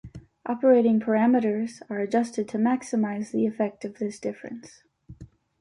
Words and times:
Operating 0.47 0.99
parameters 0.99 1.83
are 1.87 1.99
adjusted 1.99 2.47
to 2.49 2.57
maximize 2.57 3.29
the 3.29 3.45
effect 3.45 3.85
of 3.85 3.99
this 3.99 4.17
difference. 4.19 4.81